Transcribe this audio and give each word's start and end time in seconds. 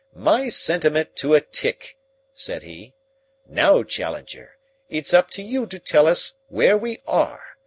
"My 0.15 0.49
sentiment 0.49 1.15
to 1.17 1.35
a 1.35 1.41
tick," 1.41 1.95
said 2.33 2.63
he. 2.63 2.95
"Now, 3.45 3.83
Challenger, 3.83 4.57
it's 4.89 5.13
up 5.13 5.29
to 5.37 5.43
you 5.43 5.67
to 5.67 5.77
tell 5.77 6.07
us 6.07 6.33
where 6.49 6.75
we 6.75 7.03
are. 7.05 7.57